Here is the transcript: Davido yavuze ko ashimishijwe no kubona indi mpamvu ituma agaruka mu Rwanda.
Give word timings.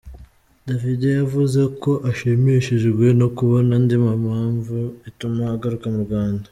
Davido 0.67 1.07
yavuze 1.19 1.61
ko 1.81 1.91
ashimishijwe 2.09 3.05
no 3.19 3.27
kubona 3.37 3.69
indi 3.79 3.95
mpamvu 4.03 4.77
ituma 5.09 5.43
agaruka 5.55 5.87
mu 5.93 5.99
Rwanda. 6.07 6.47